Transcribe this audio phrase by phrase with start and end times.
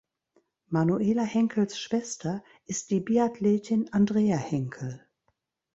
[0.69, 5.07] Manuela Henkels Schwester ist die Biathletin Andrea Henkel.